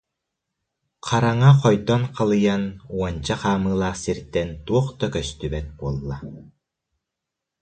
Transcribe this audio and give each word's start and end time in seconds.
Хараҥа 1.07 1.51
хойдон 1.59 2.03
халыйан, 2.15 2.63
уонча 2.95 3.35
хаамыылаах 3.41 3.97
сиртэн 4.03 4.49
туох 4.65 4.87
да 4.99 5.07
көстүбэт 5.15 5.67
буолла 5.77 6.17